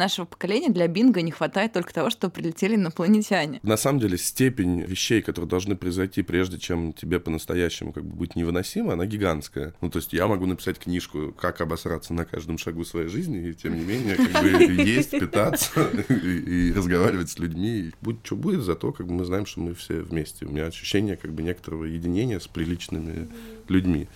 [0.00, 3.60] нашего поколения для бинго не хватает только того, что прилетели инопланетяне.
[3.62, 8.34] На самом деле степень вещей, которые должны произойти, прежде чем тебе по-настоящему как бы быть
[8.34, 9.74] невыносимо, она гигантская.
[9.80, 13.54] Ну, то есть я могу написать книжку, как обосраться на каждом шагу своей жизни, и
[13.54, 14.48] тем не менее как бы
[14.82, 17.92] есть, питаться и разговаривать с людьми.
[18.00, 20.46] Будь что будет, зато как бы мы знаем, что мы все вместе.
[20.46, 23.28] У меня ощущение как бы некоторого единения с приличными
[23.68, 24.08] людьми.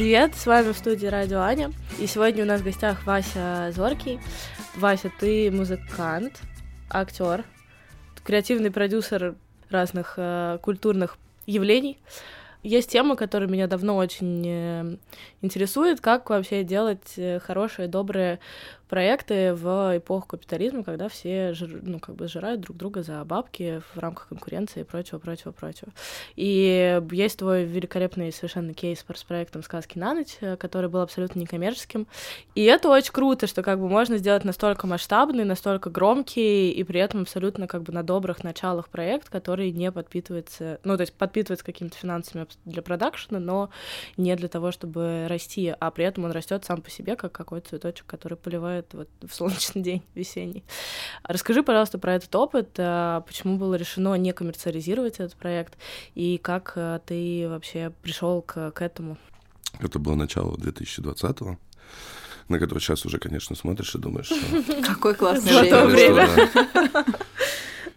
[0.00, 1.72] Привет, с вами в студии Радио Аня.
[1.98, 4.18] И сегодня у нас в гостях Вася Зоркий.
[4.74, 6.40] Вася, ты музыкант,
[6.88, 7.44] актер,
[8.24, 9.34] креативный продюсер
[9.68, 11.98] разных э, культурных явлений.
[12.62, 14.96] Есть тема, которая меня давно очень э,
[15.42, 18.40] интересует, как вообще делать э, хорошие, добрые
[18.90, 23.98] проекты в эпоху капитализма, когда все ну, как бы сжирают друг друга за бабки в
[23.98, 25.92] рамках конкуренции и прочего, прочего, прочего.
[26.34, 32.08] И есть твой великолепный совершенно кейс с проектом «Сказки на ночь», который был абсолютно некоммерческим.
[32.56, 37.00] И это очень круто, что как бы можно сделать настолько масштабный, настолько громкий и при
[37.00, 41.64] этом абсолютно как бы на добрых началах проект, который не подпитывается, ну, то есть подпитывается
[41.64, 43.70] какими-то финансами для продакшена, но
[44.16, 47.68] не для того, чтобы расти, а при этом он растет сам по себе, как какой-то
[47.68, 50.64] цветочек, который поливает бывает вот в солнечный день весенний.
[51.24, 55.76] Расскажи, пожалуйста, про этот опыт, а, почему было решено не коммерциализировать этот проект,
[56.14, 59.16] и как а, ты вообще пришел к, к этому?
[59.78, 61.58] Это было начало 2020-го
[62.48, 64.32] на который сейчас уже, конечно, смотришь и думаешь.
[64.84, 66.28] Какое классное время.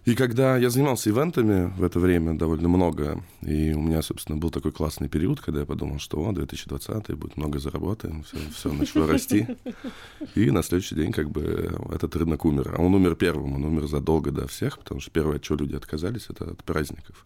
[0.05, 4.51] И когда я занимался ивентами в это время довольно много, и у меня, собственно, был
[4.51, 9.07] такой классный период, когда я подумал, что о, 2020 будет много заработаем, все, все начало
[9.07, 9.47] расти.
[10.35, 12.75] И на следующий день как бы этот рынок умер.
[12.77, 15.75] А он умер первым, он умер задолго до всех, потому что первое, от чего люди
[15.75, 17.25] отказались, это от праздников.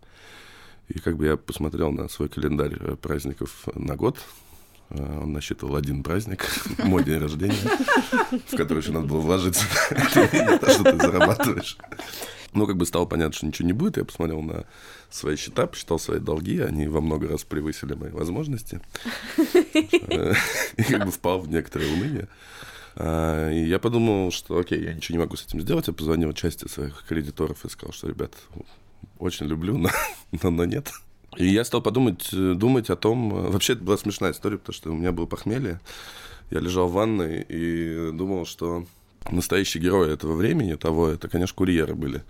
[0.87, 4.19] И как бы я посмотрел на свой календарь э, праздников на год,
[4.91, 6.45] э, он насчитывал один праздник,
[6.77, 7.55] мой день рождения,
[8.47, 9.65] в который еще надо было вложиться,
[10.09, 11.77] что ты зарабатываешь.
[12.57, 13.97] Ну, как бы стало понятно, что ничего не будет.
[13.97, 14.65] Я посмотрел на
[15.11, 16.59] свои счета, посчитал свои долги.
[16.59, 18.81] Они во много раз превысили мои возможности.
[19.37, 22.27] И как бы впал в некоторое уныние.
[22.95, 25.85] А, и я подумал, что окей, я ничего не могу с этим сделать.
[25.85, 28.33] Я позвонил части своих кредиторов и сказал, что, ребят,
[29.19, 29.91] очень люблю, но,
[30.41, 30.91] но, но нет.
[31.37, 33.51] И я стал подумать, думать о том...
[33.51, 35.79] Вообще, это была смешная история, потому что у меня было похмелье.
[36.49, 38.87] Я лежал в ванной и думал, что
[39.29, 42.23] настоящие герои этого времени, того, это, конечно, курьеры были.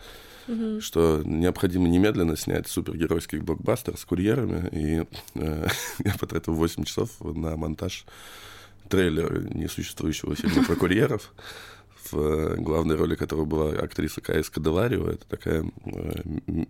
[0.48, 0.82] Угу.
[0.82, 4.70] Что необходимо немедленно снять супергеройский блокбастер с курьерами.
[4.72, 5.06] И
[5.36, 5.68] э,
[6.06, 8.06] я потратил 8 часов на монтаж
[8.88, 11.34] трейлера несуществующего фильма про курьеров
[12.12, 15.10] в э, главной роли которого была актриса Кая Скаделарио.
[15.10, 16.22] Это такая э,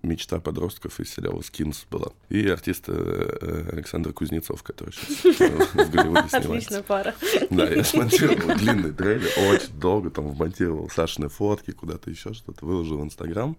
[0.04, 2.12] мечта подростков из сериала «Скинс» была.
[2.30, 6.38] И артист э, Александр Кузнецов, который сейчас в Голливуде снимается.
[6.38, 7.16] Отличная пара.
[7.50, 13.00] Да, я смонтировал длинный трейлер, очень долго там вмонтировал Сашины фотки, куда-то еще что-то, выложил
[13.00, 13.58] в Инстаграм.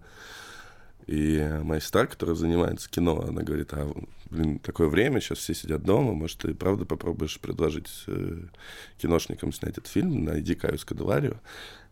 [1.09, 3.91] И моя сестра, которая занимается кино, она говорит, а,
[4.29, 8.43] блин, такое время, сейчас все сидят дома, может, ты правда попробуешь предложить э,
[8.99, 11.39] киношникам снять этот фильм, найди Каю Скаделарию.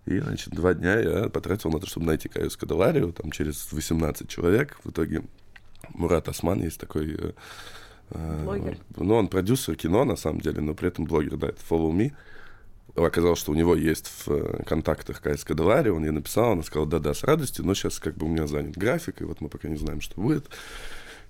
[0.06, 4.30] И, значит, два дня я потратил на то, чтобы найти Каю Скаделарию, там, через 18
[4.30, 4.78] человек.
[4.84, 5.24] В итоге
[5.96, 7.16] Мурат Осман есть такой...
[7.16, 7.32] Э,
[8.12, 8.78] э блогер.
[8.98, 12.14] Ну, он продюсер кино, на самом деле, но при этом блогер, да, это Follow Me
[12.96, 16.88] оказалось, что у него есть в э, контактах КС Кадалари, он ей написал, она сказала,
[16.88, 19.68] да-да, с радостью, но сейчас как бы у меня занят график, и вот мы пока
[19.68, 20.48] не знаем, что будет.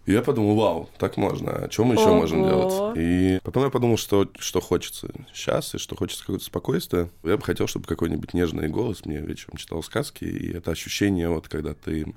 [0.07, 2.15] И я подумал, вау, так можно, а что мы еще Ого.
[2.15, 2.97] можем делать?
[2.97, 7.09] И потом я подумал, что, что хочется сейчас, и что хочется какое-то спокойствие.
[7.23, 11.49] Я бы хотел, чтобы какой-нибудь нежный голос мне вечером читал сказки, и это ощущение, вот
[11.49, 12.15] когда ты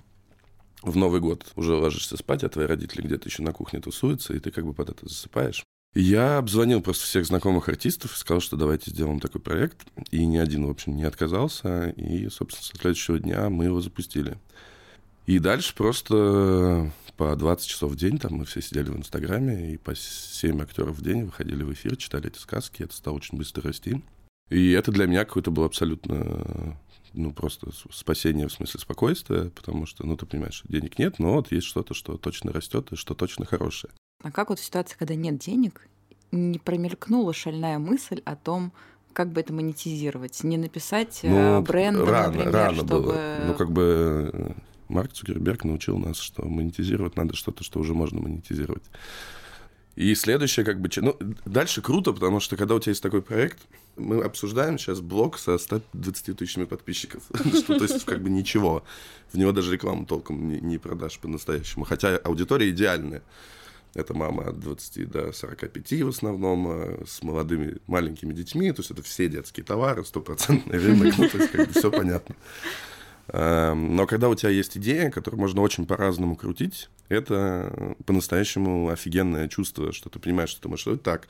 [0.83, 4.39] в Новый год уже ложишься спать, а твои родители где-то еще на кухне тусуются, и
[4.39, 5.65] ты как бы под это засыпаешь.
[5.95, 9.79] Я обзвонил просто всех знакомых артистов сказал, что давайте сделаем такой проект.
[10.13, 11.91] И ни один, в общем, не отказался.
[11.91, 14.39] И, собственно, со следующего дня мы его запустили.
[15.27, 19.77] И дальше просто по 20 часов в день там мы все сидели в Инстаграме, и
[19.77, 22.85] по 7 актеров в день выходили в эфир, читали эти сказки.
[22.85, 24.01] Это стало очень быстро расти.
[24.49, 26.79] И это для меня какое-то было абсолютно
[27.13, 31.51] ну, просто спасение в смысле спокойствия, потому что, ну, ты понимаешь, денег нет, но вот
[31.51, 33.93] есть что-то, что точно растет и что точно хорошее.
[34.23, 35.89] А как вот в ситуации, когда нет денег,
[36.31, 38.73] не промелькнула шальная мысль о том,
[39.13, 40.45] как бы это монетизировать?
[40.45, 43.03] Не написать ну, брендом, рано, например, рано чтобы...
[43.03, 43.37] Было.
[43.47, 44.53] Ну, как бы э,
[44.89, 48.85] Марк Цукерберг научил нас, что монетизировать надо что-то, что уже можно монетизировать.
[49.97, 53.59] И следующее, как бы, ну, дальше круто, потому что когда у тебя есть такой проект,
[53.97, 57.23] мы обсуждаем сейчас блог со 120 тысячами подписчиков.
[57.55, 58.85] что, то есть, как бы ничего.
[59.33, 61.85] В него даже рекламу толком не, не продашь по-настоящему.
[61.85, 63.23] Хотя аудитория идеальная.
[63.95, 68.71] Это мама от 20 до 45 в основном, э, с молодыми маленькими детьми.
[68.73, 72.37] То есть это все детские товары, стопроцентный рынок, ну, то есть как бы все понятно.
[73.29, 79.49] Эм, но когда у тебя есть идея, которую можно очень по-разному крутить, это по-настоящему офигенное
[79.49, 81.29] чувство, что ты понимаешь, что ты можешь делать так.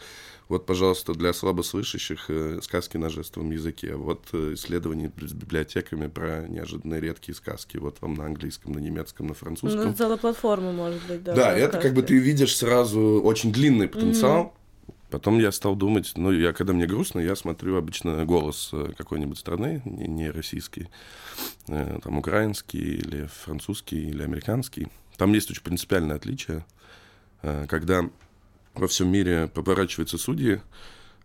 [0.49, 3.94] Вот, пожалуйста, для слабослышащих э, сказки на жестовом языке.
[3.94, 7.77] Вот э, исследования с библиотеками про неожиданные редкие сказки.
[7.77, 9.85] Вот вам на английском, на немецком, на французском.
[9.85, 11.35] Ну, целая платформа, может быть, да.
[11.35, 14.44] Да, это как бы ты видишь сразу очень длинный потенциал.
[14.44, 14.56] Mm-hmm
[15.11, 19.38] Потом я стал думать, ну, я, когда мне грустно, я смотрю обычно голос э, какой-нибудь
[19.38, 20.88] страны, не, не российский,
[21.67, 24.87] там, украинский или французский или американский.
[25.20, 26.64] Там есть очень принципиальное отличие,
[27.43, 28.08] э, когда
[28.72, 30.62] во всем мире поворачиваются судьи,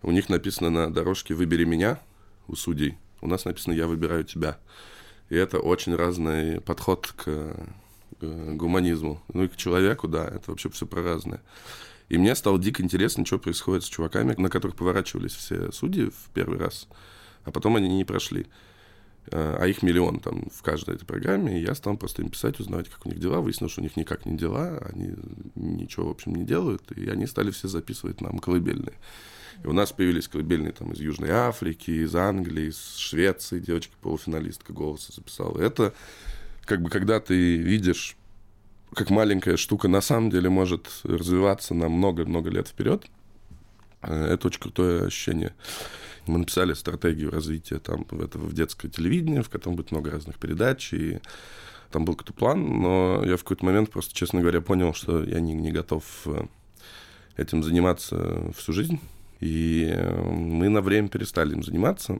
[0.01, 2.01] у них написано на дорожке «Выбери меня»
[2.49, 4.57] у судей, у нас написано «Я выбираю тебя».
[5.29, 9.21] И это очень разный подход к, к гуманизму.
[9.33, 11.41] Ну и к человеку, да, это вообще все про разное.
[12.09, 16.33] И мне стало дико интересно, что происходит с чуваками, на которых поворачивались все судьи в
[16.33, 16.89] первый раз,
[17.45, 18.47] а потом они не прошли.
[19.31, 22.59] А, а их миллион там в каждой этой программе, и я стал просто им писать,
[22.59, 23.41] узнавать, как у них дела.
[23.41, 25.15] Выяснилось, что у них никак не дела, они
[25.55, 28.95] ничего, в общем, не делают, и они стали все записывать нам колыбельные.
[29.63, 35.11] И у нас появились колыбельные там из Южной Африки, из Англии, из Швеции, девочка-полуфиналистка голоса
[35.13, 35.59] записала.
[35.59, 35.93] Это
[36.65, 38.17] как бы когда ты видишь
[38.93, 43.05] как маленькая штука на самом деле может развиваться на много-много лет вперед.
[44.01, 45.53] Э, это очень крутое ощущение.
[46.27, 50.93] Мы написали стратегию развития там этого в детское телевидение, в котором будет много разных передач,
[50.93, 51.19] и
[51.91, 55.39] там был какой-то план, но я в какой-то момент просто, честно говоря, понял, что я
[55.39, 56.45] не, не готов э,
[57.37, 58.99] этим заниматься всю жизнь,
[59.39, 62.19] и э, мы на время перестали им заниматься,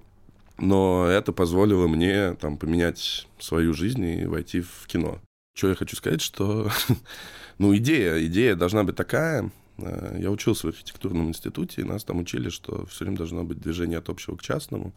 [0.58, 5.20] но это позволило мне там поменять свою жизнь и войти в кино.
[5.56, 6.70] Что я хочу сказать, что,
[7.58, 9.50] ну, идея, идея должна быть такая.
[9.78, 13.60] Э, я учился в архитектурном институте, и нас там учили, что все время должно быть
[13.60, 14.94] движение от общего к частному.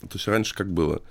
[0.00, 1.02] То есть раньше как было?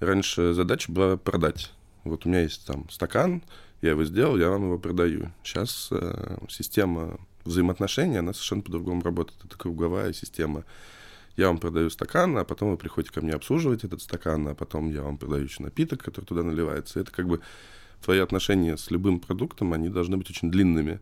[0.00, 1.72] Раньше задача была продать.
[2.04, 3.42] Вот у меня есть там стакан,
[3.82, 5.32] я его сделал, я вам его продаю.
[5.42, 9.38] Сейчас э, система взаимоотношений, она совершенно по-другому работает.
[9.44, 10.64] Это круговая система.
[11.36, 14.90] Я вам продаю стакан, а потом вы приходите ко мне обслуживать этот стакан, а потом
[14.90, 16.98] я вам продаю еще напиток, который туда наливается.
[16.98, 17.40] Это как бы
[18.02, 21.00] твои отношения с любым продуктом, они должны быть очень длинными.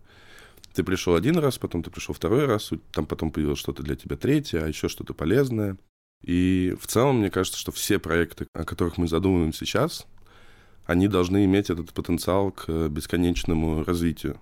[0.76, 4.16] Ты пришел один раз, потом ты пришел второй раз, там потом появилось что-то для тебя
[4.16, 5.78] третье, а еще что-то полезное.
[6.22, 10.06] И в целом, мне кажется, что все проекты, о которых мы задумываем сейчас,
[10.84, 14.38] они должны иметь этот потенциал к бесконечному развитию.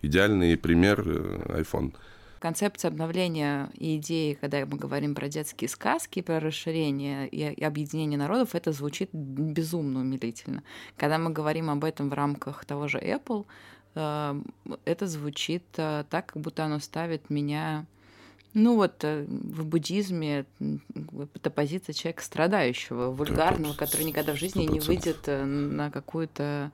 [0.00, 1.92] Идеальный пример э, iPhone—
[2.42, 8.56] концепция обновления и идеи, когда мы говорим про детские сказки, про расширение и объединение народов,
[8.56, 10.64] это звучит безумно умилительно.
[10.96, 13.46] Когда мы говорим об этом в рамках того же Apple,
[13.94, 17.86] это звучит э, так, как будто оно ставит меня
[18.54, 20.44] ну вот э, в буддизме
[21.34, 24.72] это позиция человека страдающего, вульгарного, который никогда в жизни 100%.
[24.72, 26.70] не выйдет на какую-то,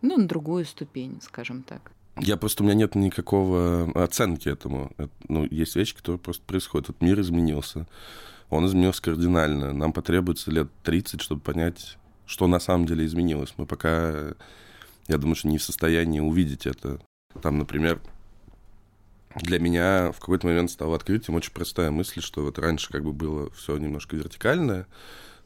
[0.00, 1.92] ну, на другую ступень, скажем так.
[2.18, 4.90] Я просто, у меня нет никакого оценки этому.
[4.98, 6.88] Это, ну, есть вещи, которые просто происходят.
[6.88, 7.86] Вот мир изменился.
[8.50, 9.72] Он изменился кардинально.
[9.72, 13.54] Нам потребуется лет 30, чтобы понять, что на самом деле изменилось.
[13.56, 14.34] Мы пока,
[15.08, 17.00] я думаю, что не в состоянии увидеть это.
[17.40, 18.00] Там, например,
[19.36, 23.12] для меня в какой-то момент стало открытием очень простая мысль, что вот раньше как бы
[23.12, 24.86] было все немножко вертикальное.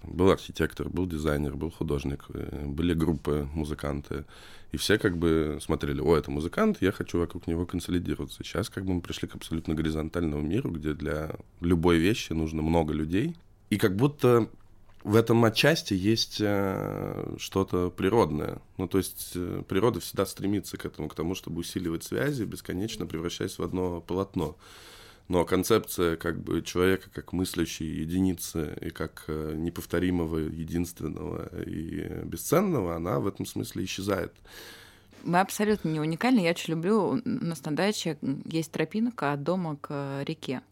[0.02, 4.24] Был архитектор, был дизайнер, был художник, э, были группы, музыканты.
[4.72, 8.44] И все как бы смотрели, о, это музыкант, я хочу вокруг него консолидироваться.
[8.44, 12.92] Сейчас как бы мы пришли к абсолютно горизонтальному миру, где для любой вещи нужно много
[12.92, 13.36] людей.
[13.70, 14.48] И как будто
[15.06, 18.58] в этом отчасти есть э, что-то природное.
[18.76, 23.06] Ну, то есть э, природа всегда стремится к этому, к тому, чтобы усиливать связи, бесконечно
[23.06, 24.56] превращаясь в одно полотно.
[25.28, 32.96] Но концепция как бы человека как мыслящей единицы и как э, неповторимого, единственного и бесценного,
[32.96, 34.32] она в этом смысле исчезает.
[35.22, 36.40] Мы абсолютно не уникальны.
[36.40, 40.62] Я очень люблю на стандаче есть тропинка от дома к реке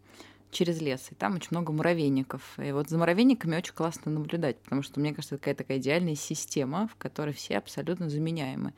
[0.55, 2.59] через лес, и там очень много муравейников.
[2.59, 6.15] И вот за муравейниками очень классно наблюдать, потому что, мне кажется, это какая-то такая идеальная
[6.15, 8.73] система, в которой все абсолютно заменяемы.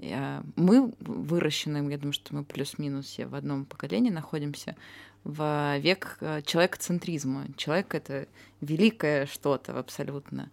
[0.00, 4.76] А, мы выращены, я думаю, что мы плюс-минус все в одном поколении находимся,
[5.24, 7.46] в век э, человекоцентризма.
[7.56, 8.28] Человек— это
[8.60, 10.50] великое что-то абсолютно.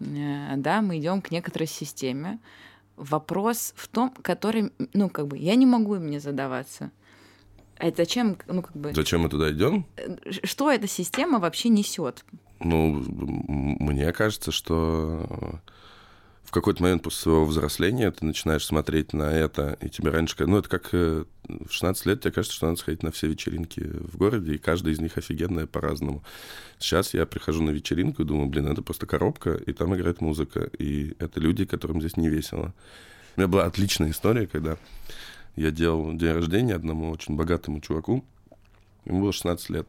[0.00, 2.38] Э, да, мы идем к некоторой системе.
[2.96, 6.90] Вопрос в том, который, ну, как бы, я не могу мне задаваться.
[7.78, 8.92] А это зачем, ну, как бы...
[8.94, 9.86] Зачем мы туда идем?
[9.96, 12.24] Э, что эта система вообще несет?
[12.60, 15.60] Ну, мне кажется, что
[16.46, 20.36] в какой-то момент после своего взросления ты начинаешь смотреть на это, и тебе раньше...
[20.46, 23.80] Ну, это как э, в 16 лет тебе кажется, что надо сходить на все вечеринки
[23.80, 26.22] в городе, и каждая из них офигенная по-разному.
[26.78, 30.70] Сейчас я прихожу на вечеринку и думаю, блин, это просто коробка, и там играет музыка,
[30.78, 32.72] и это люди, которым здесь не весело.
[33.36, 34.78] У меня была отличная история, когда
[35.56, 38.24] я делал день рождения одному очень богатому чуваку,
[39.04, 39.88] ему было 16 лет.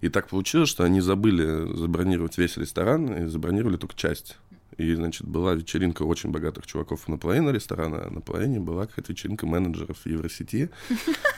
[0.00, 4.36] И так получилось, что они забыли забронировать весь ресторан и забронировали только часть.
[4.78, 9.12] И, значит, была вечеринка очень богатых чуваков на половине ресторана, а на половине была какая-то
[9.12, 10.70] вечеринка менеджеров Евросети,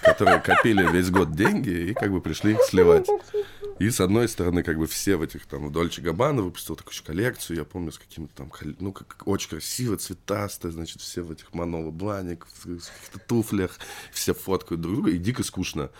[0.04, 3.08] которые копили весь год деньги и как бы пришли их сливать.
[3.82, 7.56] И с одной стороны, как бы все в этих там, Дольче Габбана выпустил такую коллекцию,
[7.56, 11.90] я помню, с какими-то там, ну, как очень красиво, цветастые, значит, все в этих Маноло
[11.90, 13.80] Бланик, в каких-то туфлях,
[14.12, 15.90] все фоткают друг друга, и дико скучно.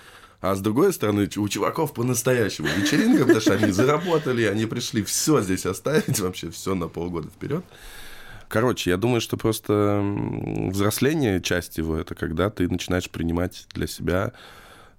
[0.40, 5.40] А с другой стороны, у чуваков по-настоящему вечеринка, потому что они заработали, они пришли все
[5.40, 7.64] здесь оставить, вообще все на полгода вперед.
[8.48, 10.00] Короче, я думаю, что просто
[10.70, 14.34] взросление, часть его, это когда ты начинаешь принимать для себя,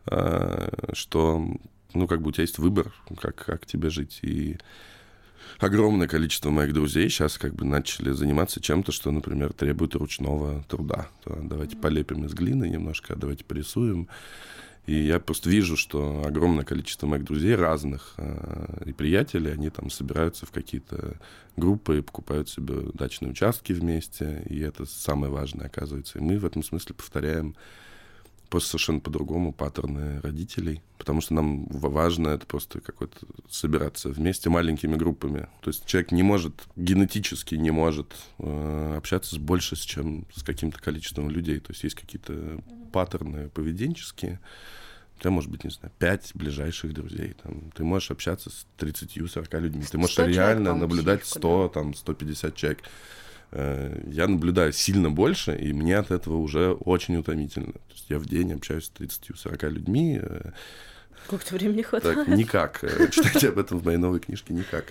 [0.07, 1.47] э, что,
[1.93, 4.19] ну, как бы у тебя есть выбор, как, как тебе жить.
[4.21, 4.57] И
[5.59, 11.07] огромное количество моих друзей сейчас как бы начали заниматься чем-то, что, например, требует ручного труда.
[11.25, 14.07] Давайте полепим из глины немножко, давайте порисуем.
[14.85, 19.89] И я просто вижу, что огромное количество моих друзей разных э, и приятелей, они там
[19.89, 21.15] собираются в какие-то
[21.55, 24.43] группы и покупают себе дачные участки вместе.
[24.49, 26.19] И это самое важное, оказывается.
[26.19, 27.55] И мы в этом смысле повторяем
[28.53, 33.17] просто совершенно по-другому паттерны родителей, потому что нам важно это просто какой-то
[33.49, 35.47] собираться вместе маленькими группами.
[35.61, 40.79] То есть человек не может, генетически не может э, общаться с больше, чем с каким-то
[40.79, 41.59] количеством людей.
[41.61, 44.39] То есть есть какие-то паттерны поведенческие,
[45.17, 47.33] у тебя может быть, не знаю, пять ближайших друзей.
[47.41, 49.83] Там, ты можешь общаться с 30-40 людьми.
[49.89, 51.81] Ты можешь реально наблюдать 100, да?
[51.81, 52.83] там, 150 человек.
[53.55, 57.73] Э, я наблюдаю сильно больше, и мне от этого уже очень утомительно.
[57.73, 60.19] То есть я в день общаюсь с 30-40 людьми.
[60.21, 60.51] Э,
[61.27, 62.25] Сколько времени хватает?
[62.25, 62.83] Так, никак.
[62.83, 64.85] Э, читайте об этом в моей новой книжке никак.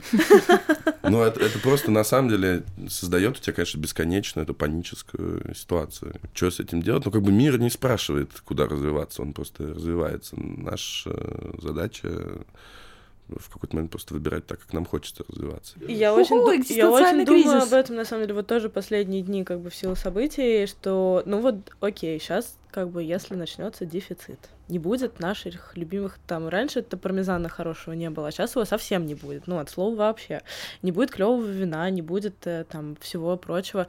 [1.03, 6.15] Но это, это просто на самом деле создает у тебя, конечно, бесконечную эту паническую ситуацию.
[6.33, 7.05] Что с этим делать?
[7.05, 10.37] Ну, как бы мир не спрашивает, куда развиваться, он просто развивается.
[10.39, 11.11] Наша
[11.61, 12.45] задача
[13.39, 15.77] в какой-то момент просто выбирать так, как нам хочется развиваться.
[15.87, 19.45] Я очень, Ой, я очень думаю об этом, на самом деле, вот тоже последние дни,
[19.45, 24.39] как бы в силу событий, что, ну вот, окей, сейчас, как бы, если начнется дефицит,
[24.69, 26.49] не будет наших любимых там.
[26.49, 29.47] Раньше это пармезана хорошего не было, а сейчас его совсем не будет.
[29.47, 30.41] Ну, от слова вообще.
[30.81, 33.87] Не будет клевого вина, не будет э, там всего прочего.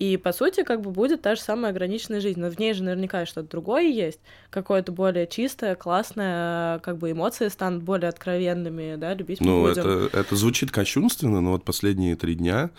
[0.00, 2.40] И, по сути, как бы будет та же самая ограниченная жизнь.
[2.40, 7.48] Но в ней же наверняка что-то другое есть, какое-то более чистое, классное, как бы эмоции
[7.48, 12.70] станут более откровенными, да, любить Ну, это, это звучит кощунственно, но вот последние три дня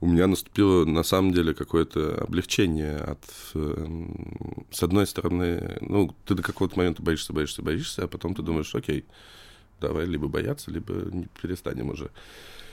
[0.00, 6.34] у меня наступило на самом деле какое-то облегчение от, эм, с одной стороны, ну, ты
[6.34, 9.04] до какого-то момента боишься, боишься, боишься, а потом ты думаешь, окей,
[9.78, 12.10] давай либо бояться, либо не перестанем уже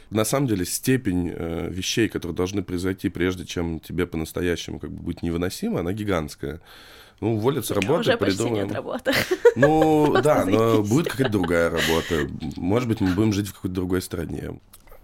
[0.09, 5.03] на самом деле степень э, вещей, которые должны произойти, прежде чем тебе по-настоящему как бы
[5.03, 6.61] быть невыносимо, она гигантская.
[7.19, 8.67] Ну, уволиться работы, уже придумаем.
[8.67, 9.13] Почти нет работы.
[9.55, 12.29] Ну, да, но будет какая-то другая работа.
[12.55, 14.59] Может быть, мы будем жить в какой-то другой стране.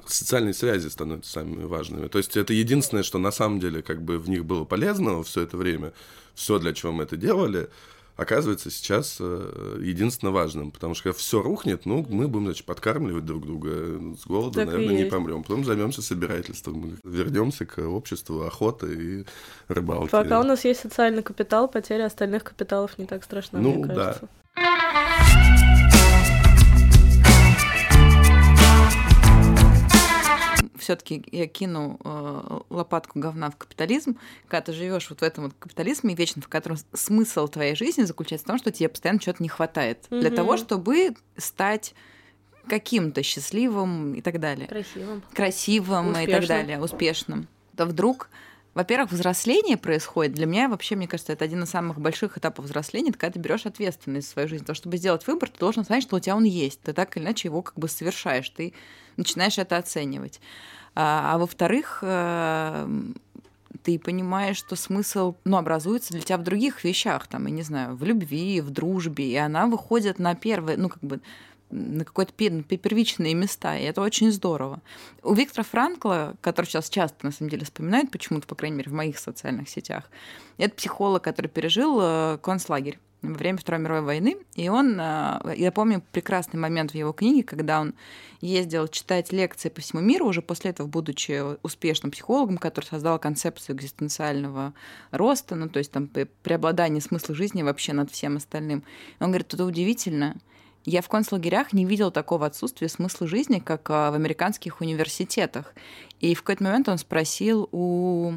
[0.06, 2.08] Социальные связи становятся самыми важными.
[2.08, 5.42] То есть это единственное, что на самом деле как бы в них было полезного все
[5.42, 5.92] это время,
[6.36, 7.68] все, для чего мы это делали–
[8.16, 13.26] оказывается сейчас э, единственно важным, потому что когда все рухнет, ну, мы будем, значит, подкармливать
[13.26, 13.70] друг друга
[14.16, 15.44] с голода, так наверное, не помрем.
[15.44, 19.26] Потом займемся собирательством, вернемся к обществу охоты и
[19.68, 20.12] рыбалки.
[20.12, 24.28] Пока у нас есть социальный капитал, потеря остальных капиталов не так страшна, ну, мне кажется.
[24.56, 25.23] Да.
[30.84, 35.54] Все-таки я кину э, лопатку говна в капитализм, когда ты живешь вот в этом вот
[35.58, 39.50] капитализме вечно, в котором смысл твоей жизни заключается в том, что тебе постоянно что-то не
[39.50, 40.20] хватает угу.
[40.20, 41.94] для того, чтобы стать
[42.68, 44.68] каким-то счастливым и так далее.
[44.68, 45.24] Красивым.
[45.34, 46.30] Красивым успешным.
[46.30, 47.48] и так далее, успешным.
[47.76, 48.30] То вдруг
[48.74, 50.34] во-первых, взросление происходит.
[50.34, 53.40] Для меня вообще, мне кажется, это один из самых больших этапов взросления, это когда ты
[53.40, 54.66] берешь ответственность в свою жизнь.
[54.66, 56.82] То, чтобы сделать выбор, ты должен знать, что у тебя он есть.
[56.82, 58.50] Ты так или иначе его как бы совершаешь.
[58.50, 58.74] Ты
[59.18, 60.40] начинаешь это оценивать.
[60.96, 62.88] А, а во-вторых, э,
[63.84, 67.96] ты понимаешь, что смысл ну, образуется для тебя в других вещах, там, я не знаю,
[67.96, 71.20] в любви, в дружбе, и она выходит на первое, ну, как бы
[71.74, 74.80] на какие-то первичные места, и это очень здорово.
[75.24, 78.94] У Виктора Франкла, который сейчас часто, на самом деле, вспоминают почему-то, по крайней мере, в
[78.94, 80.10] моих социальных сетях,
[80.58, 84.38] это психолог, который пережил э, концлагерь во время Второй мировой войны.
[84.56, 87.96] И он, э, я помню прекрасный момент в его книге, когда он
[88.42, 93.78] ездил читать лекции по всему миру, уже после этого будучи успешным психологом, который создал концепцию
[93.78, 94.74] экзистенциального
[95.12, 96.10] роста, ну то есть там
[96.44, 98.84] преобладание смысла жизни вообще над всем остальным.
[99.20, 100.36] Он говорит, это удивительно,
[100.86, 105.74] я в концлагерях не видел такого отсутствия смысла жизни, как а, в американских университетах.
[106.20, 108.34] И в какой-то момент он спросил у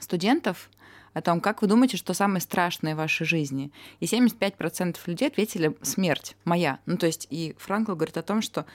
[0.00, 0.70] студентов
[1.16, 3.72] о том, как вы думаете, что самое страшное в вашей жизни.
[4.00, 6.78] И 75% людей ответили «смерть моя».
[6.84, 8.66] Ну, то есть и Франкл говорит о том, что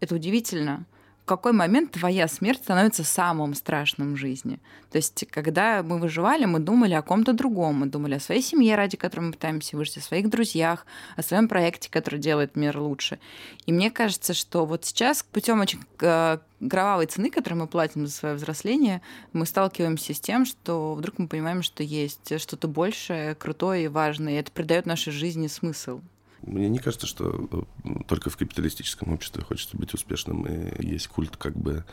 [0.00, 0.84] это удивительно,
[1.26, 4.60] какой момент твоя смерть становится самым страшным в жизни.
[4.90, 8.76] То есть, когда мы выживали, мы думали о ком-то другом, мы думали о своей семье,
[8.76, 13.18] ради которой мы пытаемся выжить, о своих друзьях, о своем проекте, который делает мир лучше.
[13.66, 16.38] И мне кажется, что вот сейчас путем очень э,
[16.70, 19.02] кровавой цены, которую мы платим за свое взросление,
[19.32, 24.34] мы сталкиваемся с тем, что вдруг мы понимаем, что есть что-то большее, крутое и важное,
[24.34, 26.00] и это придает нашей жизни смысл.
[26.42, 31.36] Мне не кажется, что э, только в капиталистическом обществе хочется быть успешным, и есть культ
[31.36, 31.84] как бы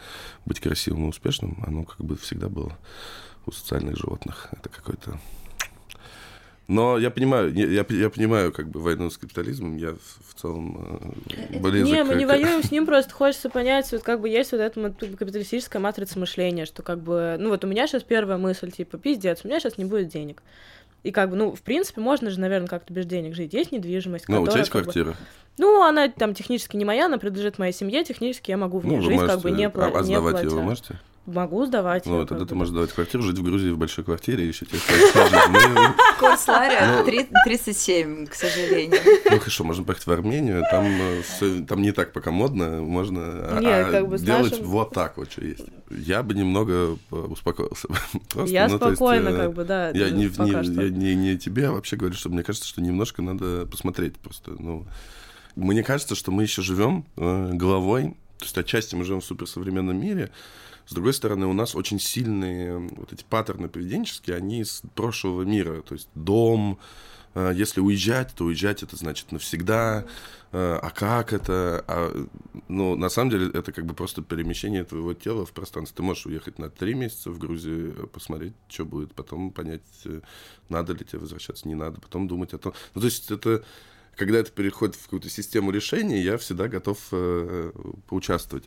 [0.45, 1.63] быть красивым и успешным.
[1.65, 2.77] Оно как бы всегда было
[3.45, 4.49] у социальных животных.
[4.51, 5.19] Это какой-то
[6.67, 11.59] но я понимаю, я, я понимаю как бы войну с капитализмом, я в, целом э.
[11.59, 14.91] Не, мы не воюем с ним, просто хочется понять, вот как бы есть вот эта
[14.91, 19.41] капиталистическая матрица мышления, что как бы, ну вот у меня сейчас первая мысль, типа, пиздец,
[19.43, 20.41] у меня сейчас не будет денег.
[21.03, 23.53] И как бы, ну, в принципе, можно же, наверное, как-то без денег жить.
[23.53, 24.27] Есть недвижимость.
[24.29, 25.11] Ну, у тебя есть квартира?
[25.11, 25.15] Бы...
[25.57, 28.95] Ну, она там технически не моя, она принадлежит моей семье, технически я могу в ней
[28.95, 29.33] ну, жить, можете...
[29.33, 30.43] как бы не, а не платя.
[30.43, 30.99] ее вы можете?
[31.25, 32.05] Могу сдавать.
[32.05, 34.79] Ну, тогда ты можешь сдавать квартиру, жить в Грузии в большой квартире, еще тебе
[36.19, 38.99] Курс Ларя 37, к сожалению.
[39.31, 43.59] Ну, хорошо, можно поехать в Армению, там, э, там не так пока модно, можно а,
[43.59, 45.63] а делать вот так вот, что есть.
[45.89, 47.87] Я бы немного успокоился.
[48.45, 49.91] я ну, спокойно, э, как бы, да.
[49.91, 53.21] Я, не, не, я не, не тебе, а вообще говорю, что мне кажется, что немножко
[53.21, 54.51] надо посмотреть просто.
[54.59, 54.85] Ну,
[55.55, 59.97] мне кажется, что мы еще живем э, головой, то есть отчасти мы живем в суперсовременном
[59.97, 60.29] мире,
[60.85, 65.81] с другой стороны, у нас очень сильные вот эти паттерны поведенческие, они из прошлого мира.
[65.81, 66.77] То есть дом,
[67.35, 70.05] э, если уезжать, то уезжать это значит навсегда.
[70.51, 71.83] Э, а как это?
[71.87, 72.27] А,
[72.67, 75.95] ну, на самом деле, это как бы просто перемещение твоего тела в пространстве.
[75.95, 80.19] Ты можешь уехать на три месяца в Грузию, посмотреть, что будет, потом понять, э,
[80.67, 82.73] надо ли тебе возвращаться, не надо, потом думать о том.
[82.93, 83.63] Ну, то есть это
[84.15, 87.71] когда это переходит в какую-то систему решений, я всегда готов э,
[88.07, 88.65] поучаствовать.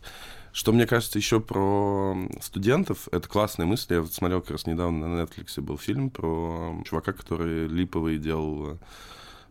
[0.52, 3.94] Что мне кажется еще про студентов, это классная мысль.
[3.94, 8.78] Я вот смотрел как раз недавно на Netflix был фильм про чувака, который липовый делал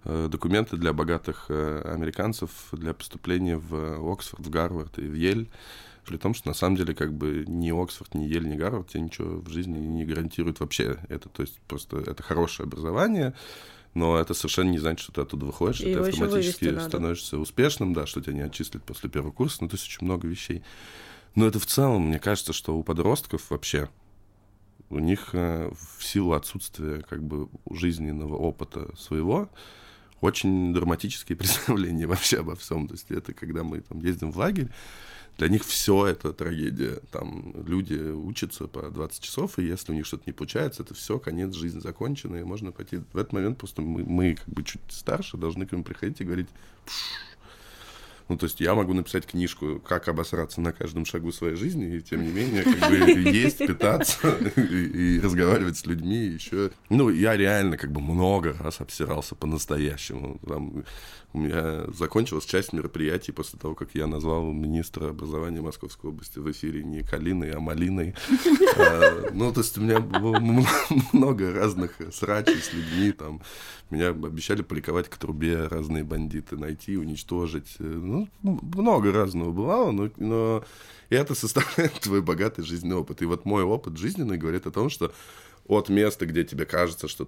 [0.04, 5.50] э, документы для богатых э, американцев для поступления в Оксфорд, в Гарвард и в Ель.
[6.06, 9.02] При том, что на самом деле как бы ни Оксфорд, ни Ель, ни Гарвард тебе
[9.02, 11.30] ничего в жизни не гарантирует вообще это.
[11.30, 13.34] То есть просто это хорошее образование,
[13.96, 18.06] но это совершенно не значит, что ты оттуда выходишь, и ты автоматически становишься успешным, да,
[18.06, 20.64] что тебя не отчислят после первого курса, ну, то есть очень много вещей.
[21.34, 23.90] Но это в целом, мне кажется, что у подростков вообще,
[24.90, 29.50] у них э, в силу отсутствия как бы жизненного опыта своего,
[30.26, 32.88] очень драматические представления вообще обо всем.
[32.88, 34.70] То есть это когда мы там ездим в лагерь,
[35.38, 37.02] для них все это трагедия.
[37.12, 41.20] Там люди учатся по 20 часов, и если у них что-то не получается, это все,
[41.20, 43.02] конец жизни закончена, и можно пойти.
[43.12, 46.24] В этот момент просто мы, мы как бы чуть старше, должны к ним приходить и
[46.24, 46.48] говорить,
[48.28, 52.02] ну, то есть я могу написать книжку, как обосраться на каждом шагу своей жизни, и
[52.02, 52.96] тем не менее, как бы
[53.30, 56.72] есть, питаться и, разговаривать с людьми еще.
[56.90, 60.40] Ну, я реально как бы много раз обсирался по-настоящему.
[60.48, 60.84] Там
[61.36, 66.50] у меня закончилась часть мероприятий после того, как я назвал министра образования Московской области в
[66.50, 68.16] эфире не Калиной, а Малиной.
[68.78, 73.12] А, ну, то есть у меня было много разных срачей с людьми.
[73.12, 73.42] Там
[73.90, 77.76] меня обещали поликовать к трубе разные бандиты, найти, уничтожить.
[77.80, 80.64] Ну, много разного бывало, но, но
[81.10, 83.22] это составляет твой богатый жизненный опыт.
[83.22, 85.14] И вот мой опыт жизненный говорит о том, что
[85.68, 87.28] от места, где тебе кажется, что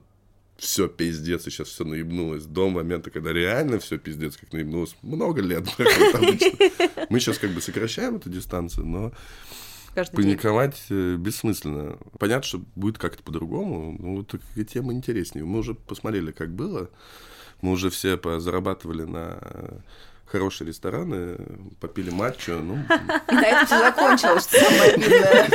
[0.58, 5.42] все пиздец, и сейчас все наебнулось, до момента, когда реально все пиздец, как наебнулось, много
[5.42, 5.68] лет.
[7.10, 9.12] Мы сейчас как бы сокращаем эту дистанцию, но
[9.94, 11.16] Каждый паниковать день.
[11.16, 11.98] Э, бессмысленно.
[12.20, 15.46] Понятно, что будет как-то по-другому, но вот такие темы интереснее.
[15.46, 16.90] Мы уже посмотрели, как было,
[17.62, 19.40] мы уже все зарабатывали на
[20.28, 21.38] хорошие рестораны,
[21.80, 22.76] попили матчо, ну...
[23.32, 25.50] И на этом все закончилось, что самое обидное.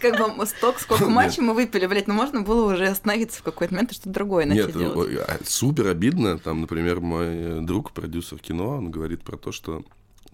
[0.00, 3.74] Как бы сток, сколько матчей мы выпили, блядь, ну можно было уже остановиться в какой-то
[3.74, 5.18] момент и что-то другое начать Нет, делать.
[5.26, 6.38] А, супер обидно.
[6.38, 9.82] Там, например, мой друг, продюсер кино, он говорит про то, что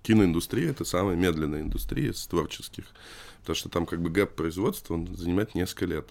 [0.02, 2.84] киноиндустрия– это самая медленная индустрия из творческих.
[3.40, 6.08] Потому что там как бы гэп производства, он занимает несколько лет.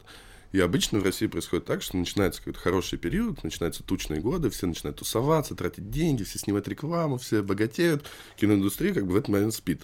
[0.55, 4.67] И обычно в России происходит так, что начинается какой-то хороший период, начинаются тучные годы, все
[4.67, 8.05] начинают тусоваться, тратить деньги, все снимать рекламу, все богатеют.
[8.37, 9.81] Киноиндустрия как бы в этот момент спит.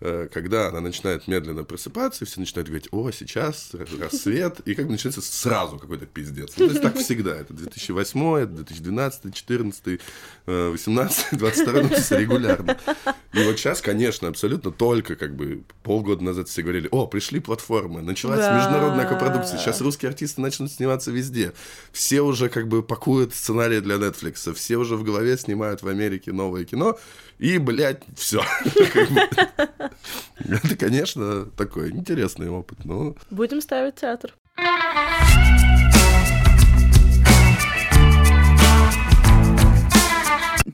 [0.00, 4.86] Э, когда она начинает медленно просыпаться, и все начинают говорить, о, сейчас рассвет, и как
[4.86, 6.52] бы начинается сразу какой-то пиздец.
[6.56, 7.34] Ну, то есть так всегда.
[7.34, 10.00] Это 2008, это 2012, 2014,
[10.46, 12.78] 18, 22, ну, то есть регулярно.
[13.32, 18.00] И вот сейчас, конечно, абсолютно только как бы полгода назад все говорили, о, пришли платформы,
[18.00, 18.56] началась да.
[18.56, 21.54] международная копродукция, сейчас русские артисты начнут сниматься везде.
[21.90, 26.32] Все уже как бы пакуют сценарии для Netflix, все уже в голове снимают в Америке
[26.32, 26.96] новое кино,
[27.38, 28.42] и, блядь, все.
[30.38, 32.84] Это, конечно, такой интересный опыт.
[32.84, 33.14] Но...
[33.30, 34.34] Будем ставить театр.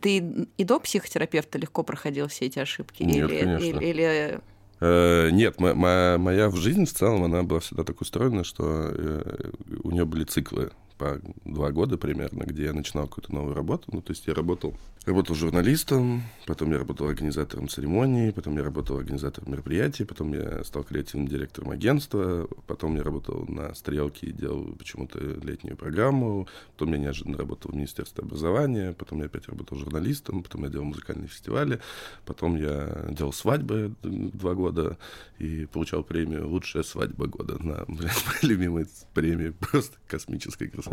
[0.00, 3.02] Ты и до психотерапевта легко проходил все эти ошибки?
[3.02, 3.64] Нет, или, конечно.
[3.64, 4.40] Или, или...
[4.80, 9.50] Э, нет, моя, моя жизнь в целом, она была всегда так устроена, что э,
[9.82, 13.88] у нее были циклы по два года примерно, где я начинал какую-то новую работу.
[13.92, 14.74] Ну, то есть я работал
[15.06, 20.82] Работал журналистом, потом я работал организатором церемонии, потом я работал организатором мероприятий, потом я стал
[20.82, 26.98] креативным директором агентства, потом я работал на «Стрелке» и делал почему-то летнюю программу, потом я
[27.00, 31.80] неожиданно работал в Министерстве образования, потом я опять работал журналистом, потом я делал музыкальные фестивали,
[32.24, 34.96] потом я делал свадьбы два года
[35.38, 40.83] и получал премию «Лучшая свадьба года» на, блядь, любимой премии просто космической красоты,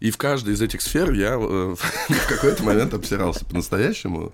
[0.00, 1.36] и в каждой из этих сфер я э,
[1.74, 4.32] в какой-то момент обсирался по-настоящему,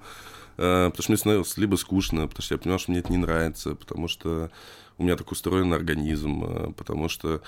[0.56, 3.18] э, потому что мне становилось либо скучно, потому что я понимал, что мне это не
[3.18, 4.50] нравится, потому что
[4.96, 7.42] у меня так устроен организм, э, потому что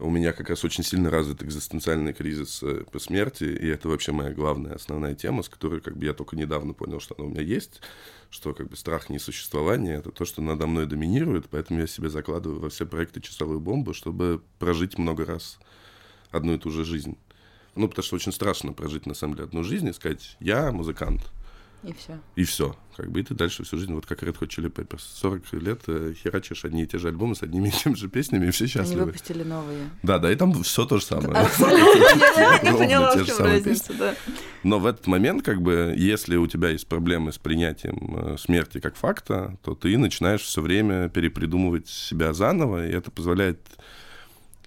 [0.00, 4.32] у меня как раз очень сильно развит экзистенциальный кризис по смерти, и это вообще моя
[4.32, 7.42] главная основная тема, с которой как бы я только недавно понял, что она у меня
[7.42, 7.82] есть,
[8.30, 12.60] что как бы страх несуществования— это то, что надо мной доминирует, поэтому я себе закладываю
[12.60, 15.58] во все проекты часовую бомбу, чтобы прожить много раз
[16.30, 17.16] одну и ту же жизнь.
[17.74, 21.30] Ну, потому что очень страшно прожить, на самом деле, одну жизнь и сказать, я музыкант.
[21.82, 22.18] И все.
[22.36, 22.76] И все.
[22.94, 25.80] Как бы и ты дальше всю жизнь, вот как Red Hot Chili Peppers, 40 лет
[25.86, 28.66] э, херачишь одни и те же альбомы с одними и теми же песнями, и все
[28.66, 29.02] счастливы.
[29.02, 29.88] Они выпустили новые.
[30.02, 31.30] Да, да, и там все то же самое.
[32.62, 34.14] Я поняла, в чем разница, да.
[34.62, 38.78] Но в этот момент, как бы, если у тебя есть проблемы с принятием э, смерти
[38.78, 43.60] как факта, то ты начинаешь все время перепридумывать себя заново, и это позволяет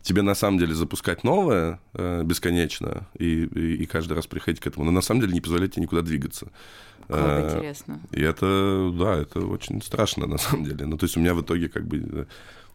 [0.03, 4.67] тебе на самом деле запускать новое э, бесконечно и, и, и каждый раз приходить к
[4.67, 6.47] этому, но на самом деле не позволяет тебе никуда двигаться.
[7.07, 7.99] Как э, интересно.
[8.11, 10.85] И это, да, это очень страшно на самом деле.
[10.85, 11.97] Ну, то есть у меня в итоге как бы...
[11.97, 12.25] Э,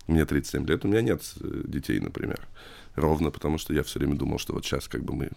[0.07, 2.41] мне 37 лет, у меня нет детей, например.
[2.97, 5.31] Ровно потому, что я все время думал, что вот сейчас как бы мы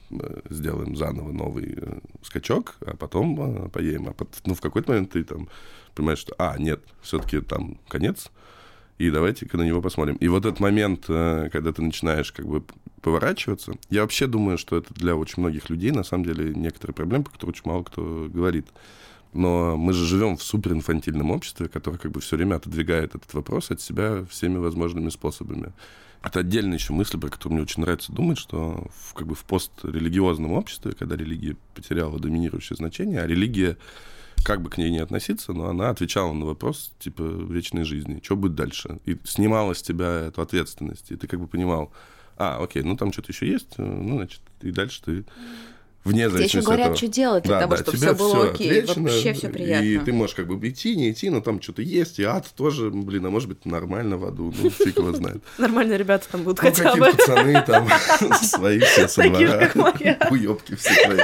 [0.50, 1.78] сделаем заново новый
[2.24, 4.08] скачок, а потом поедем.
[4.08, 5.50] А потом, ну, в какой-то момент ты там
[5.94, 8.32] понимаешь, что, а, нет, все-таки там конец,
[9.02, 10.16] и давайте-ка на него посмотрим.
[10.18, 12.64] И вот этот момент, э, когда ты начинаешь как бы
[13.02, 17.24] поворачиваться, я вообще думаю, что это для очень многих людей, на самом деле, некоторые проблемы,
[17.24, 18.68] по которым очень мало кто говорит.
[19.34, 23.72] Но мы же живем в суперинфантильном обществе, которое как бы все время отодвигает этот вопрос
[23.72, 25.74] от себя всеми возможными способами.
[26.22, 29.44] Это отдельная еще мысль, про которую мне очень нравится думать, что в, как бы в
[29.46, 33.78] пострелигиозном обществе, когда религия потеряла доминирующее значение, а религия
[34.44, 38.36] как бы к ней не относиться, но она отвечала на вопрос, типа, вечной жизни, что
[38.36, 39.00] будет дальше.
[39.06, 41.92] И снимала с тебя эту ответственность, и ты как бы понимал,
[42.38, 45.26] а, окей, ну там что-то еще есть, э, ну, значит, и дальше ты
[46.04, 46.98] вне зависимости Тебе еще говорят, этого.
[46.98, 49.86] что делать для да, того, да, чтобы все было все окей, отвечено, вообще все приятно.
[49.86, 52.90] И ты можешь как бы идти, не идти, но там что-то есть, и ад тоже,
[52.90, 55.44] блин, а может быть нормально в аду, ну, фиг его знает.
[55.58, 57.12] Нормальные ребята там будут ну, хотя бы.
[57.12, 57.88] пацаны там,
[58.42, 59.72] свои все со двора,
[60.32, 61.20] уёбки все твои.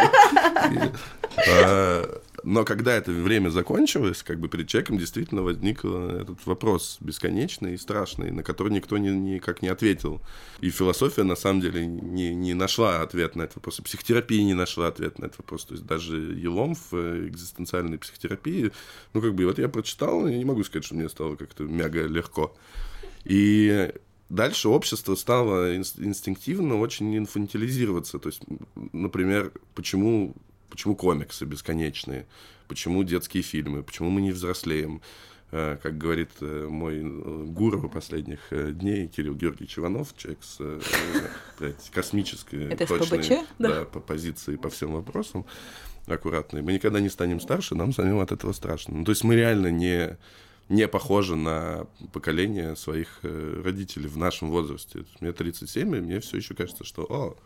[2.43, 7.73] Но когда это время закончилось, как бы перед человеком действительно возник э, этот вопрос бесконечный
[7.73, 10.21] и страшный, на который никто ни, никак не ответил.
[10.61, 13.79] И философия, на самом деле, не, не нашла ответ на этот вопрос.
[13.79, 15.65] И психотерапия не нашла ответ на этот вопрос.
[15.65, 18.71] То есть даже Елом в э, экзистенциальной психотерапии,
[19.13, 22.05] ну, как бы, вот я прочитал, и не могу сказать, что мне стало как-то мега
[22.05, 22.55] легко.
[23.25, 23.91] И
[24.29, 28.19] дальше общество стало инстинктивно очень инфантилизироваться.
[28.19, 28.43] То есть,
[28.93, 30.35] например, почему
[30.69, 32.25] Почему комиксы бесконечные?
[32.67, 33.83] Почему детские фильмы?
[33.83, 35.01] Почему мы не взрослеем?
[35.49, 40.57] Э, как говорит э, мой э, гуру последних дней, Кирилл Георгиевич Иванов, человек с
[41.57, 45.45] блядь, космической Это точной да, по позиции по всем вопросам,
[46.05, 46.61] аккуратный.
[46.61, 48.97] Мы никогда не станем старше, нам самим от этого страшно.
[48.97, 50.17] Ну, то есть мы реально не,
[50.67, 55.05] не похожи на поколение своих родителей в нашем возрасте.
[55.21, 57.37] Мне 37, и мне все еще кажется, что, о,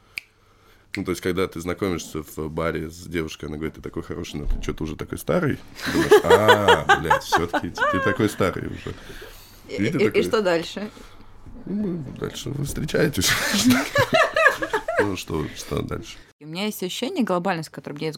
[0.95, 4.41] ну, то есть, когда ты знакомишься в баре с девушкой, она говорит, ты такой хороший,
[4.41, 5.57] но ты что-то уже такой старый.
[5.85, 8.93] Ты думаешь, а, блядь, все-таки ты такой старый уже.
[9.69, 10.89] И, и, и что дальше?
[11.65, 13.29] Ну, дальше вы встречаетесь.
[14.99, 16.17] Ну, что, что дальше?
[16.39, 18.13] У меня есть ощущение глобальность, которое мне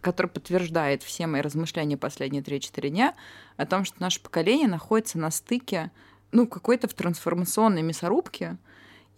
[0.00, 3.14] который подтверждает все мои размышления последние 3-4 дня
[3.56, 5.90] о том, что наше поколение находится на стыке,
[6.30, 8.58] ну, какой-то в трансформационной мясорубке,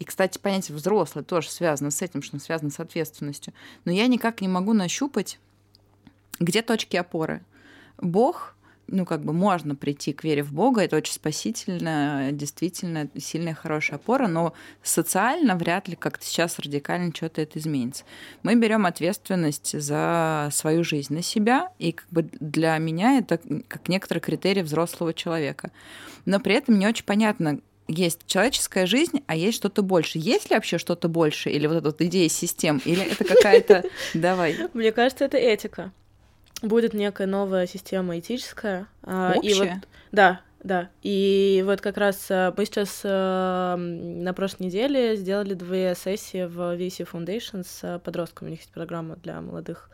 [0.00, 3.52] и, кстати, понятие взрослый тоже связано с этим, что связано с ответственностью.
[3.84, 5.38] Но я никак не могу нащупать,
[6.40, 7.44] где точки опоры.
[7.98, 8.56] Бог
[8.92, 13.98] ну, как бы можно прийти к вере в Бога, это очень спасительно, действительно сильная, хорошая
[13.98, 18.04] опора, но социально вряд ли как-то сейчас радикально что-то это изменится.
[18.42, 23.88] Мы берем ответственность за свою жизнь на себя, и как бы для меня это как
[23.88, 25.70] некоторый критерий взрослого человека.
[26.24, 30.18] Но при этом не очень понятно, есть человеческая жизнь, а есть что-то больше.
[30.18, 31.50] Есть ли вообще что-то больше?
[31.50, 32.80] Или вот эта вот идея систем?
[32.84, 33.84] Или это какая-то...
[34.14, 34.56] Давай.
[34.72, 35.92] Мне кажется, это этика
[36.62, 38.86] будет некая новая система этическая.
[39.02, 39.40] Общая?
[39.42, 39.68] И вот,
[40.12, 40.90] да, да.
[41.02, 46.76] И вот как раз э, мы сейчас э, на прошлой неделе сделали две сессии в
[46.76, 48.48] VC Foundation с подростками.
[48.48, 49.90] У них есть программа для молодых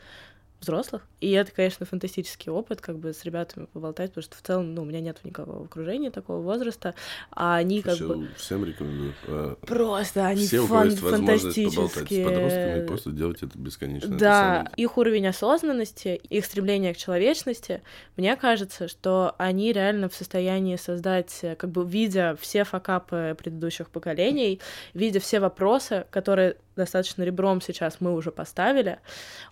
[0.66, 1.02] взрослых.
[1.20, 4.82] И это, конечно, фантастический опыт, как бы с ребятами поболтать, потому что в целом, ну,
[4.82, 6.94] у меня нет никакого окружения такого возраста,
[7.30, 8.28] а они как Все, бы...
[8.36, 9.14] Всем рекомендую.
[9.28, 12.24] А, просто они Все, фан- с фантастические.
[12.24, 14.16] подростками, и просто делать это бесконечно.
[14.16, 17.82] Да, Это их уровень осознанности, их стремление к человечности,
[18.16, 23.90] мне кажется, что они реально в состоянии создать, э, как бы видя все факапы предыдущих
[23.90, 24.60] поколений,
[24.94, 28.98] видя все вопросы, которые достаточно ребром сейчас мы уже поставили,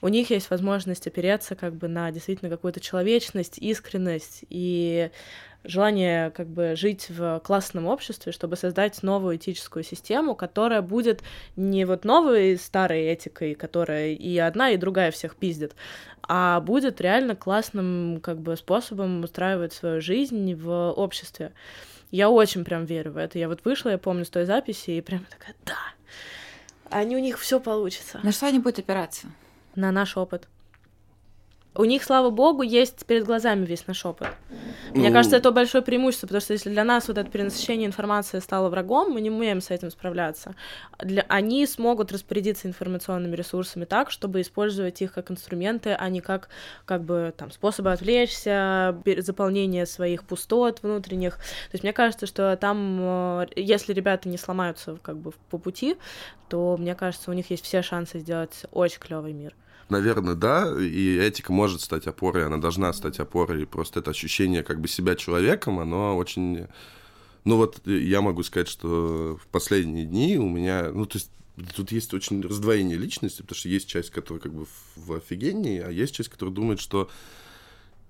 [0.01, 5.11] у них есть возможность опереться как бы на действительно какую-то человечность, искренность и
[5.65, 11.23] желание как бы жить в классном обществе, чтобы создать новую этическую систему, которая будет
[11.57, 15.75] не вот новой старой этикой, которая и одна, и другая всех пиздит,
[16.23, 21.53] а будет реально классным как бы способом устраивать свою жизнь в обществе.
[22.11, 23.39] Я очень прям верю в это.
[23.39, 25.79] Я вот вышла, я помню, с той записи, и прям такая, да,
[26.95, 28.21] они у них все получится.
[28.23, 29.27] На что они будут опираться?
[29.75, 30.49] На наш опыт.
[31.77, 34.29] У них, слава богу, есть перед глазами весь наш опыт.
[34.93, 38.39] Мне Ну, кажется, это большое преимущество, потому что если для нас вот это перенасыщение информации
[38.39, 40.55] стало врагом, мы не умеем с этим справляться.
[41.01, 41.23] Для...
[41.29, 46.49] Они смогут распорядиться информационными ресурсами так, чтобы использовать их как инструменты, а не как,
[46.85, 51.37] как бы там способы отвлечься, заполнение своих пустот внутренних.
[51.37, 55.97] То есть мне кажется, что там, э, если ребята не сломаются как бы по пути,
[56.49, 59.57] то мне кажется, у них есть все шансы сделать очень клевый мир.
[59.91, 64.81] Наверное, да, и этика может стать опорой, она должна стать опорой, просто это ощущение как
[64.81, 66.67] бы себя человеком, оно очень...
[67.45, 71.31] Ну вот я могу сказать, что в последние дни у меня, ну то есть
[71.77, 74.67] тут есть очень раздвоение личности, потому что есть часть, которая как бы
[74.97, 77.11] в офигении, а есть часть, которая думает, что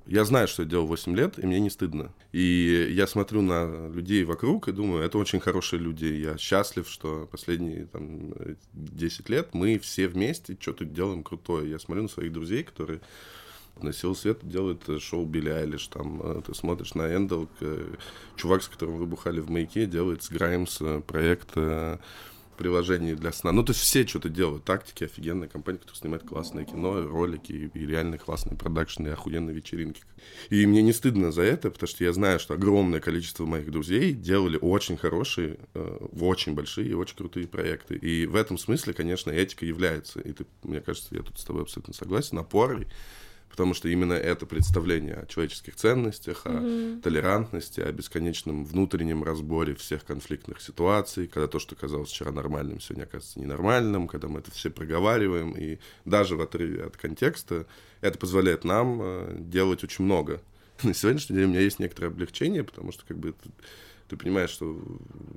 [0.06, 2.12] я знаю, что я делал 8 лет, и мне не стыдно.
[2.32, 6.06] И я смотрю на людей вокруг и думаю, это очень хорошие люди.
[6.06, 8.34] Я счастлив, что последние там,
[8.72, 11.70] 10 лет мы все вместе что-то делаем крутое.
[11.70, 13.00] Я смотрю на своих друзей, которые
[13.80, 17.94] на силу света делают э, шоу Билли Айлиш, там, э, ты смотришь на Эндел, э,
[18.36, 21.56] чувак, с которым вы бухали в маяке, делает с Граймс проект
[22.56, 23.52] приложений для сна.
[23.52, 24.64] Ну, то есть все что-то делают.
[24.64, 30.02] Тактики, офигенная компания, которая снимает классное кино, ролики и, реально классные продакшны, охуенные вечеринки.
[30.50, 34.12] И мне не стыдно за это, потому что я знаю, что огромное количество моих друзей
[34.12, 37.96] делали очень хорошие, э, очень большие и очень крутые проекты.
[37.96, 41.62] И в этом смысле, конечно, этика является, и ты, мне кажется, я тут с тобой
[41.62, 42.86] абсолютно согласен, опорой,
[43.48, 50.04] потому что именно это представление о человеческих ценностях, о толерантности, о бесконечном внутреннем разборе всех
[50.04, 54.70] конфликтных ситуаций, когда то, что казалось вчера нормальным, сегодня оказывается ненормальным, когда мы это все
[54.70, 57.66] проговариваем, и даже в отрыве от контекста
[58.00, 60.40] это позволяет нам э, делать очень много.
[60.82, 63.50] На сегодняшний день у меня есть некоторое облегчение, потому что как бы это-
[64.14, 64.80] ты понимаешь, что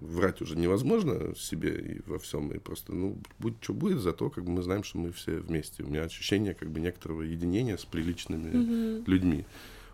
[0.02, 4.46] врать уже невозможно себе и во всем, и просто, ну, будь что будет, зато как
[4.46, 5.84] бы мы знаем, что мы все вместе.
[5.84, 9.46] У меня ощущение как бы некоторого единения с приличными людьми.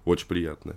[0.03, 0.75] Очень приятное.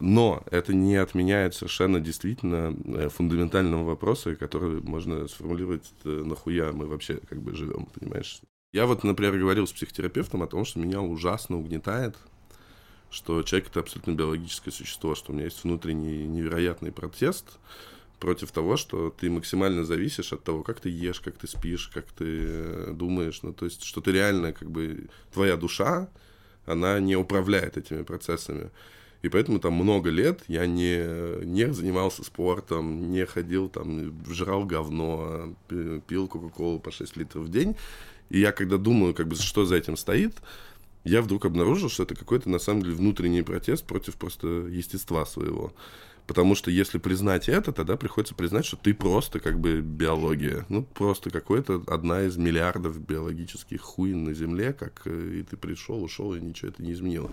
[0.00, 6.86] Но это не отменяет совершенно действительно э, фундаментального вопроса, который можно сформулировать, э, нахуя мы
[6.86, 8.40] вообще как бы живем, понимаешь?
[8.72, 12.16] Я вот, например, говорил с психотерапевтом о том, что меня ужасно угнетает,
[13.14, 17.58] что человек это абсолютно биологическое существо, что у меня есть внутренний невероятный протест
[18.18, 22.06] против того, что ты максимально зависишь от того, как ты ешь, как ты спишь, как
[22.06, 26.08] ты э, думаешь, ну то есть, что ты реально как бы твоя душа,
[26.66, 28.70] она не управляет этими процессами.
[29.22, 35.54] И поэтому там много лет я не, не занимался спортом, не ходил там, жрал говно,
[35.68, 37.76] пи- пил Кока-Колу по 6 литров в день.
[38.28, 40.34] И я когда думаю, как бы, что за этим стоит,
[41.04, 45.72] я вдруг обнаружил, что это какой-то, на самом деле, внутренний протест против просто естества своего.
[46.26, 50.64] Потому что если признать это, тогда приходится признать, что ты просто как бы биология.
[50.68, 56.02] Ну, просто какой-то одна из миллиардов биологических хуин на Земле, как э, и ты пришел,
[56.02, 57.30] ушел, и ничего это не изменило.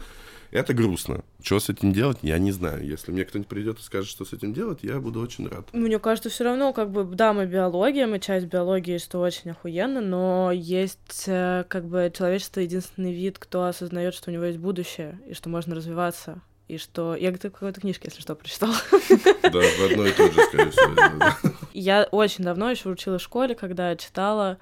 [0.51, 1.23] Это грустно.
[1.41, 2.85] Что с этим делать, я не знаю.
[2.85, 5.71] Если мне кто-нибудь придет и скажет, что с этим делать, я буду очень рад.
[5.71, 10.01] Мне кажется, все равно, как бы, да, мы биология, мы часть биологии, что очень охуенно,
[10.01, 15.19] но есть, э, как бы, человечество единственный вид, кто осознает, что у него есть будущее,
[15.25, 17.15] и что можно развиваться и что...
[17.15, 18.75] Я в какой-то книжке, если что, прочитала.
[19.43, 21.53] Да, в одной и той же, скорее всего.
[21.73, 24.57] Я очень давно еще училась в школе, когда читала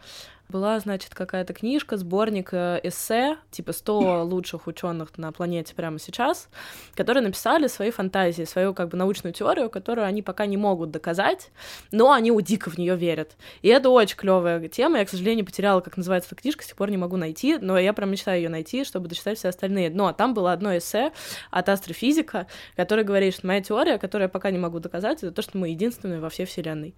[0.49, 6.49] была, значит, какая-то книжка, сборник э, эссе, типа 100 лучших ученых на планете прямо сейчас,
[6.95, 11.51] которые написали свои фантазии, свою как бы научную теорию, которую они пока не могут доказать,
[11.91, 13.37] но они у дико в нее верят.
[13.61, 14.97] И это очень клевая тема.
[14.97, 17.77] Я, к сожалению, потеряла, как называется эта книжка, с тех пор не могу найти, но
[17.77, 19.91] я прям мечтаю ее найти, чтобы дочитать все остальные.
[19.91, 21.11] Но там было одно эссе
[21.51, 25.41] от астрофизика, который говорит, что моя теория, которую я пока не могу доказать, это то,
[25.41, 26.95] что мы единственные во всей Вселенной.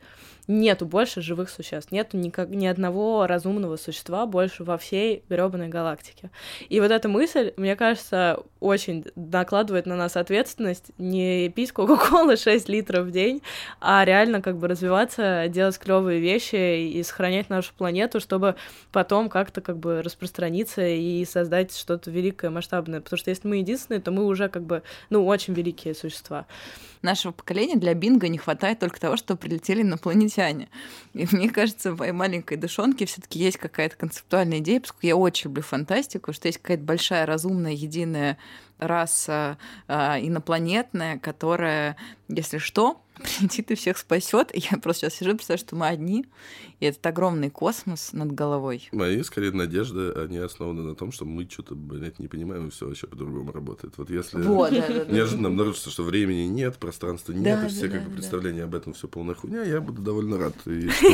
[0.48, 5.67] Нету больше живых существ, нету никак, ни одного раз разумного существа больше во всей гребаной
[5.67, 6.30] галактике.
[6.69, 12.69] И вот эта мысль, мне кажется, очень накладывает на нас ответственность не пить Кока-Колы 6
[12.69, 13.41] литров в день,
[13.80, 18.56] а реально как бы развиваться, делать клевые вещи и сохранять нашу планету, чтобы
[18.91, 23.01] потом как-то как бы распространиться и создать что-то великое, масштабное.
[23.01, 26.45] Потому что если мы единственные, то мы уже как бы, ну, очень великие существа
[27.01, 30.69] нашего поколения для бинго не хватает только того, что прилетели инопланетяне.
[31.13, 35.15] И мне кажется, в моей маленькой душонке все таки есть какая-то концептуальная идея, поскольку я
[35.15, 38.38] очень люблю фантастику, что есть какая-то большая, разумная, единая
[38.80, 39.94] раса э,
[40.26, 41.96] инопланетная, которая,
[42.28, 44.52] если что, прилетит и всех спасет.
[44.54, 46.26] Я просто сейчас сижу, представляю, что мы одни,
[46.80, 48.90] и этот огромный космос над головой.
[48.92, 52.88] Мои, скорее, надежды, они основаны на том, что мы что-то, блядь, не понимаем, и все
[52.88, 53.94] вообще по-другому работает.
[53.98, 57.88] Вот если вот, да, да, неожиданно обнаружится, что времени нет, пространства нет, да, и все
[57.88, 58.66] да, как бы представления да.
[58.66, 60.56] об этом все полная хуйня, я буду довольно рад.
[60.66, 61.08] И что,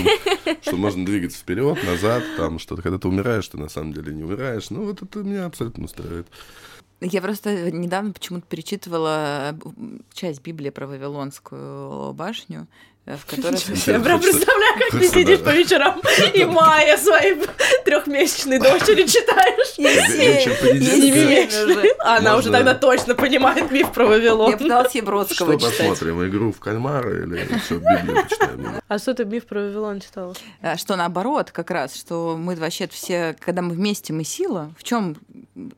[0.61, 4.23] что можно двигаться вперед, назад, там что-то, когда ты умираешь, ты на самом деле не
[4.23, 4.69] умираешь.
[4.69, 6.27] Ну, вот это меня абсолютно устраивает.
[6.99, 9.57] Я просто недавно почему-то перечитывала
[10.13, 13.57] часть Библии про Вавилонскую башню, Э, в которой...
[13.85, 16.01] Я прям представляю, как ты сидишь по вечерам
[16.33, 17.41] и Майя своей
[17.85, 19.77] трехмесячной дочери читаешь.
[21.99, 24.51] Она уже тогда точно понимает миф про Вавилон.
[24.51, 25.73] Я пыталась ей Бродского читать.
[25.73, 28.81] Что посмотрим, игру в кальмара или что, Библию почитаем?
[28.87, 30.33] А что ты миф про Вавилон читала?
[30.61, 34.73] А, что наоборот, как раз, что мы вообще все, когда мы вместе, мы сила.
[34.77, 35.15] В чем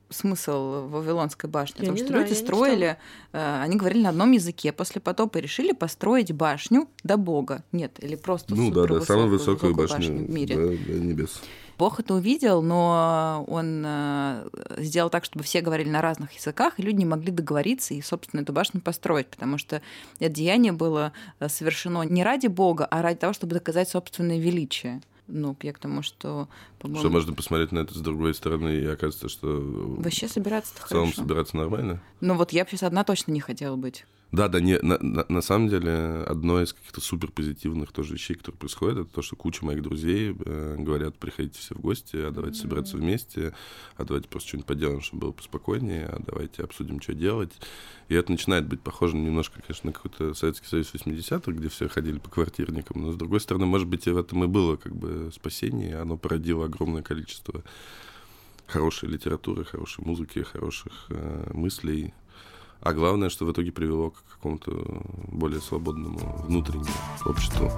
[0.10, 1.80] смысл Вавилонской башни?
[1.80, 2.98] Потому что люди строили,
[3.34, 7.64] э, они говорили на одном языке после потопа и решили построить башню до Бога.
[7.72, 10.56] Нет, или просто Ну да, да, самую высокую башню, башню в мире.
[10.56, 11.42] Да, до небес.
[11.80, 16.82] Бог это увидел, но он э, сделал так, чтобы все говорили на разных языках, и
[16.82, 19.82] люди не могли договориться и, собственно, эту башню построить, потому что
[20.20, 25.02] это деяние было э, совершено не ради Бога, а ради того, чтобы доказать собственное величие.
[25.30, 27.00] Ну, я к тому, что, по-моему...
[27.00, 29.48] Что можно посмотреть на это с другой стороны, и оказывается, что...
[30.00, 31.22] Вообще собираться-то В целом хорошо.
[31.22, 32.02] собираться нормально?
[32.20, 34.06] Ну, вот я бы сейчас одна точно не хотела быть.
[34.32, 38.36] Да, да, не, на, на, на самом деле, одно из каких-то супер позитивных тоже вещей,
[38.36, 42.30] которые происходят, это то, что куча моих друзей э, говорят, приходите все в гости, а
[42.30, 42.62] давайте mm-hmm.
[42.62, 43.54] собираться вместе,
[43.98, 47.54] а давайте просто что-нибудь поделаем, чтобы было поспокойнее, а давайте обсудим, что делать.
[48.08, 52.20] И это начинает быть похоже немножко, конечно, на какой-то Советский Союз 80-х, где все ходили
[52.20, 55.32] по квартирникам, но, с другой стороны, может быть, и в этом и было как бы
[55.34, 57.64] спасение, оно породило огромное количество
[58.68, 62.14] хорошей литературы, хорошей музыки, хороших э, мыслей,
[62.82, 64.72] а главное, что в итоге привело к какому-то
[65.28, 66.88] более свободному внутреннему
[67.26, 67.72] обществу.